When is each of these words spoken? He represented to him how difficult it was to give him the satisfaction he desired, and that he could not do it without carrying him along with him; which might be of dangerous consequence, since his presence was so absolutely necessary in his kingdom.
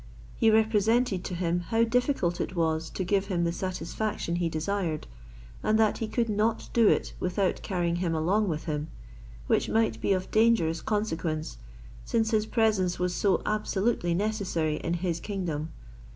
He 0.35 0.49
represented 0.49 1.23
to 1.25 1.35
him 1.35 1.59
how 1.69 1.83
difficult 1.83 2.41
it 2.41 2.55
was 2.55 2.89
to 2.89 3.03
give 3.03 3.27
him 3.27 3.43
the 3.43 3.51
satisfaction 3.51 4.37
he 4.37 4.49
desired, 4.49 5.05
and 5.61 5.77
that 5.77 5.99
he 5.99 6.07
could 6.07 6.27
not 6.27 6.69
do 6.73 6.87
it 6.87 7.13
without 7.19 7.61
carrying 7.61 7.97
him 7.97 8.15
along 8.15 8.47
with 8.47 8.63
him; 8.63 8.87
which 9.45 9.69
might 9.69 10.01
be 10.01 10.11
of 10.13 10.31
dangerous 10.31 10.81
consequence, 10.81 11.59
since 12.03 12.31
his 12.31 12.47
presence 12.47 12.97
was 12.97 13.13
so 13.13 13.43
absolutely 13.45 14.15
necessary 14.15 14.77
in 14.77 14.95
his 14.95 15.19
kingdom. 15.19 15.71